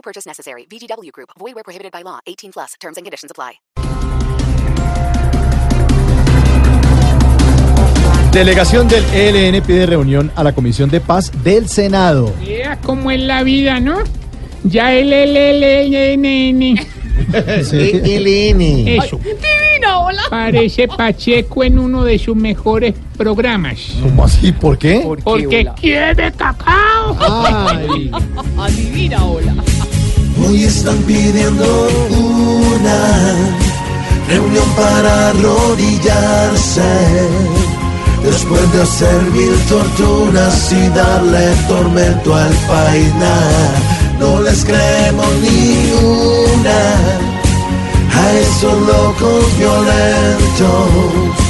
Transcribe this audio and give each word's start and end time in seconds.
No 0.00 0.02
purchase 0.02 0.26
necessary. 0.26 0.66
VGW 0.66 1.12
Group. 1.12 1.28
Void 1.38 1.54
where 1.54 1.62
prohibited 1.62 1.92
by 1.92 2.02
law. 2.02 2.20
18 2.26 2.52
plus. 2.52 2.74
Terms 2.80 2.96
and 2.96 3.04
conditions 3.04 3.30
apply. 3.30 3.60
Delegación 8.32 8.88
del 8.88 9.04
ELN 9.12 9.60
pide 9.62 9.86
reunión 9.86 10.30
a 10.36 10.44
la 10.44 10.54
Comisión 10.54 10.88
de 10.88 11.00
Paz 11.00 11.32
del 11.42 11.68
Senado. 11.68 12.32
Vea 12.40 12.80
cómo 12.80 13.10
es 13.10 13.20
la 13.20 13.42
vida, 13.42 13.80
¿no? 13.80 13.98
Ya 14.64 14.94
el 14.94 15.10
LLN. 15.10 16.78
Sí. 17.64 18.00
Eso. 18.86 19.20
Parece 20.30 20.88
Pacheco 20.88 21.64
en 21.64 21.78
uno 21.78 22.02
de 22.02 22.18
sus 22.18 22.34
mejores 22.34 22.94
programas. 23.16 23.78
¿Cómo 24.02 24.24
así? 24.24 24.52
¿Por 24.52 24.78
qué? 24.78 25.02
Porque 25.22 25.68
quiere 25.76 26.32
cacao. 26.32 27.16
Ay. 27.20 28.10
Hoy 30.38 30.64
están 30.64 30.96
pidiendo 31.02 31.88
una 32.10 33.00
reunión 34.28 34.68
para 34.76 35.28
arrodillarse. 35.30 36.82
Después 38.22 38.72
de 38.72 38.82
hacer 38.82 39.22
mil 39.32 39.54
torturas 39.68 40.72
y 40.72 40.88
darle 40.90 41.54
tormento 41.68 42.34
al 42.34 42.52
país, 42.68 43.12
no 44.18 44.40
les 44.42 44.64
creemos 44.64 45.28
ni 45.42 45.92
una 46.04 46.80
a 48.14 48.32
esos 48.32 48.80
locos 48.86 49.58
violentos 49.58 51.49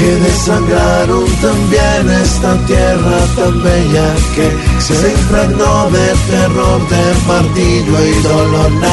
que 0.00 0.16
desangraron 0.16 1.26
también 1.42 2.10
esta 2.22 2.56
tierra 2.66 3.18
tan 3.36 3.62
bella 3.62 4.14
que 4.34 4.50
se 4.80 5.12
impregnó 5.12 5.90
de 5.90 6.08
terror, 6.30 6.80
de 6.88 7.04
martillo 7.28 7.98
y 8.06 8.22
dolor. 8.22 8.70
Nah, 8.80 8.88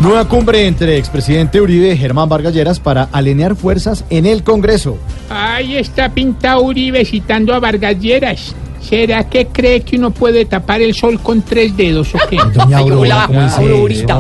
Nueva 0.01 0.29
cumbre 0.29 0.67
entre 0.67 0.97
expresidente 0.97 1.61
Uribe 1.61 1.93
y 1.93 1.99
Germán 1.99 2.29
Vargas 2.29 2.55
Lleras 2.55 2.79
para 2.79 3.09
alinear 3.11 3.57
fuerzas 3.57 4.05
en 4.11 4.27
el 4.27 4.45
Congreso. 4.45 4.97
Ahí 5.29 5.77
está 5.77 6.09
pintado 6.09 6.63
Uribe 6.63 7.05
citando 7.05 7.53
a 7.53 7.59
Vargas 7.59 7.99
Lleras. 7.99 8.55
¿Será 8.89 9.29
que 9.29 9.47
cree 9.47 9.81
que 9.81 9.97
uno 9.97 10.11
puede 10.11 10.45
tapar 10.45 10.83
el 10.83 10.95
sol 10.95 11.21
con 11.21 11.43
tres 11.43 11.77
dedos 11.77 12.15
o 12.15 12.19
qué? 12.29 12.37
Doña 12.53 12.79
Aurora, 12.79 13.25
¿cómo 13.27 13.43
dice 13.89 14.05
eso? 14.05 14.19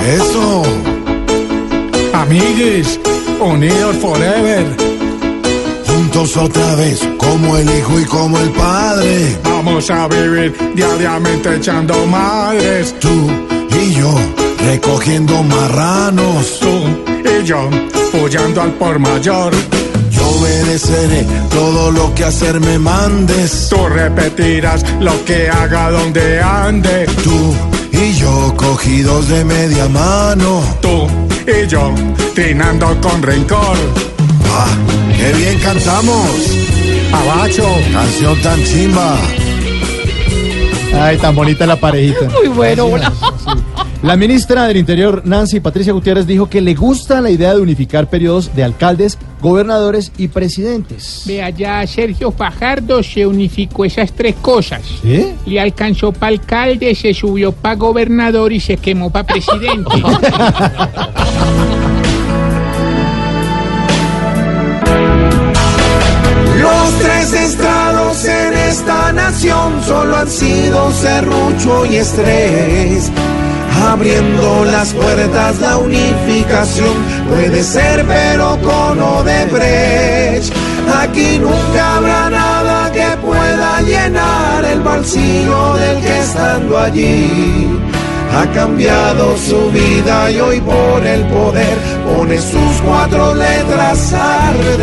Eso. 0.00 0.62
Amigues, 2.14 2.98
unidos 3.40 3.96
forever. 3.96 4.64
Juntos 5.86 6.36
otra 6.36 6.74
vez, 6.76 7.06
como 7.18 7.56
el 7.56 7.68
hijo 7.68 8.00
y 8.00 8.04
como 8.04 8.38
el 8.38 8.50
padre. 8.50 9.36
Vamos 9.44 9.90
a 9.90 10.08
vivir 10.08 10.54
diariamente 10.74 11.56
echando 11.56 12.06
madres. 12.06 12.94
Tú 12.98 13.30
y 13.78 13.94
yo, 13.94 14.14
recogiendo 14.64 15.42
marranos. 15.42 16.58
Tú 16.60 16.86
y 17.42 17.44
yo, 17.44 17.68
apoyando 18.08 18.62
al 18.62 18.72
por 18.72 18.98
mayor. 18.98 19.52
Obedeceré 20.30 21.26
todo 21.50 21.90
lo 21.90 22.14
que 22.14 22.24
hacer 22.24 22.60
me 22.60 22.78
mandes. 22.78 23.68
Tú 23.68 23.86
repetirás 23.86 24.84
lo 25.00 25.24
que 25.24 25.48
haga 25.48 25.90
donde 25.90 26.40
ande. 26.40 27.06
Tú 27.24 27.54
y 27.92 28.14
yo, 28.14 28.54
cogidos 28.56 29.28
de 29.28 29.44
media 29.44 29.88
mano. 29.88 30.62
Tú 30.80 31.08
y 31.46 31.66
yo, 31.66 31.92
trinando 32.34 32.86
con 33.00 33.22
rencor. 33.22 33.76
¡Ah! 34.52 34.68
¡Qué 35.16 35.32
bien 35.34 35.58
cantamos! 35.60 36.30
Abacho, 37.12 37.66
Canción 37.92 38.40
tan 38.40 38.64
chimba. 38.64 39.16
Ay, 40.94 41.16
tan 41.18 41.34
bonita 41.34 41.66
la 41.66 41.76
parejita. 41.76 42.28
Muy 42.28 42.48
bueno. 42.48 42.88
La 44.02 44.16
ministra 44.16 44.66
del 44.66 44.78
Interior, 44.78 45.20
Nancy 45.26 45.60
Patricia 45.60 45.92
Gutiérrez, 45.92 46.26
dijo 46.26 46.48
que 46.48 46.62
le 46.62 46.74
gusta 46.74 47.20
la 47.20 47.28
idea 47.28 47.54
de 47.54 47.60
unificar 47.60 48.08
periodos 48.08 48.54
de 48.54 48.64
alcaldes, 48.64 49.18
gobernadores 49.42 50.10
y 50.16 50.28
presidentes. 50.28 51.24
Vea, 51.26 51.50
ya 51.50 51.86
Sergio 51.86 52.32
Fajardo 52.32 53.02
se 53.02 53.26
unificó 53.26 53.84
esas 53.84 54.12
tres 54.12 54.36
cosas. 54.36 54.80
¿Sí? 55.02 55.34
Le 55.44 55.60
alcanzó 55.60 56.12
para 56.12 56.28
alcalde, 56.28 56.94
se 56.94 57.12
subió 57.12 57.52
para 57.52 57.74
gobernador 57.74 58.54
y 58.54 58.60
se 58.60 58.78
quemó 58.78 59.10
para 59.10 59.26
presidente. 59.26 59.90
Los 66.58 66.98
tres 67.00 67.32
estados 67.34 68.24
en 68.24 68.54
esta 68.54 69.12
nación 69.12 69.82
solo 69.86 70.16
han 70.16 70.28
sido 70.30 70.90
serrucho 70.92 71.84
y 71.84 71.96
estrés. 71.96 73.12
Abriendo 74.00 74.64
las 74.64 74.94
puertas, 74.94 75.60
la 75.60 75.76
unificación 75.76 76.94
puede 77.28 77.62
ser, 77.62 78.02
pero 78.06 78.58
con 78.62 78.98
Odebrecht. 78.98 80.54
Aquí 81.02 81.38
nunca 81.38 81.96
habrá 81.96 82.30
nada 82.30 82.90
que 82.92 83.04
pueda 83.18 83.82
llenar 83.82 84.64
el 84.64 84.80
bolsillo 84.80 85.74
del 85.74 86.00
que 86.00 86.18
estando 86.18 86.78
allí 86.78 87.68
ha 88.32 88.46
cambiado 88.54 89.36
su 89.36 89.70
vida 89.70 90.30
y 90.30 90.40
hoy 90.40 90.62
por 90.62 91.04
el 91.04 91.22
poder 91.26 91.76
pone 92.06 92.38
sus 92.38 92.80
cuatro 92.82 93.34
letras 93.34 94.14
a 94.14 94.48
arder. 94.48 94.80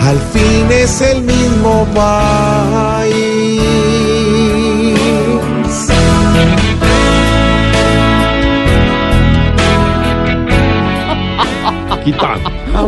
Al 0.00 0.18
fin 0.32 0.72
es 0.72 1.00
el 1.02 1.22
mismo 1.22 1.86
país. 1.94 3.75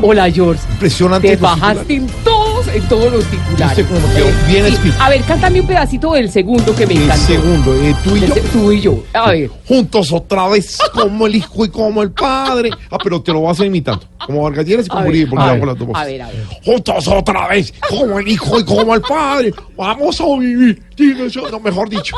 Hola, 0.03 0.31
George. 0.31 0.63
Impresionante. 0.73 1.29
Te 1.29 1.37
bajaste 1.37 1.95
en 1.95 2.07
todos, 2.63 2.75
en 2.75 2.89
todos 2.89 3.13
los 3.13 3.25
titulares. 3.25 3.87
Bien. 4.49 4.65
A 4.99 5.11
ver, 5.11 5.23
cántame 5.23 5.61
un 5.61 5.67
pedacito 5.67 6.13
del 6.13 6.31
segundo 6.31 6.75
que 6.75 6.87
me 6.87 6.95
El 6.95 7.03
encantó. 7.03 7.27
segundo, 7.27 7.75
eh, 7.75 7.95
tú 8.05 8.17
y 8.17 8.21
yo. 8.21 8.35
Tú 8.53 8.73
y 8.73 8.81
yo. 8.81 9.03
A 9.13 9.31
ver. 9.31 9.51
Juntos 9.67 10.13
otra 10.13 10.49
vez, 10.49 10.79
como 10.93 11.27
el 11.27 11.37
hijo 11.37 11.65
y 11.65 11.69
como 11.71 12.03
el 12.03 12.13
padre. 12.13 12.71
Ah, 12.91 12.99
pero 13.03 13.21
te 13.23 13.33
lo 13.33 13.43
vas 13.43 13.61
a 13.61 13.63
ir 13.65 13.69
imitando. 13.69 14.05
Como 14.25 14.43
Vargas 14.43 14.67
Lleras 14.67 14.87
y 14.87 14.89
como 14.89 15.07
Uribe, 15.07 15.31
porque 15.31 15.45
a 15.45 15.53
ver, 15.55 15.67
las 15.67 15.79
dos 15.79 15.89
a 15.95 16.05
ver, 16.05 16.23
a 16.23 16.27
ver. 16.27 16.45
Juntos 16.65 17.09
otra 17.09 17.49
vez, 17.49 17.73
como 17.89 18.19
el 18.19 18.29
hijo 18.29 18.59
y 18.59 18.65
como 18.65 18.95
el 18.95 19.01
padre. 19.01 19.53
Vamos 19.77 20.21
a 20.21 20.25
vivir. 20.39 20.83
No, 21.51 21.61
mejor 21.61 21.89
dicho. 21.89 22.17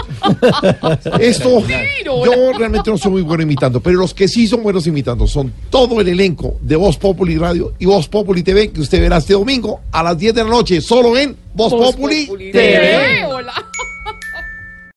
Esto, 1.20 1.62
yo 2.04 2.52
realmente 2.56 2.90
no 2.90 2.96
soy 2.96 3.12
muy 3.12 3.22
bueno 3.22 3.42
imitando, 3.42 3.80
pero 3.80 3.98
los 3.98 4.14
que 4.14 4.26
sí 4.26 4.46
son 4.46 4.62
buenos 4.62 4.86
imitando 4.86 5.26
son 5.26 5.52
todo 5.68 6.00
el 6.00 6.08
elenco 6.08 6.54
de 6.62 6.76
Voz 6.76 6.96
Populi 6.96 7.36
Radio 7.36 7.74
y 7.78 7.84
Voz 7.84 8.08
Populi 8.08 8.42
TV 8.42 8.70
que 8.70 8.80
usted 8.80 9.00
verá 9.00 9.18
este 9.18 9.34
domingo 9.34 9.80
a 9.92 10.02
las 10.02 10.16
10 10.16 10.29
de 10.32 10.44
la 10.44 10.50
noche, 10.50 10.80
solo 10.80 11.16
en 11.16 11.36
Voz, 11.54 11.72
Populi, 11.72 12.26
Populi 12.26 12.52
TV. 12.52 12.72
TV. 12.72 13.24
Hola. 13.26 13.69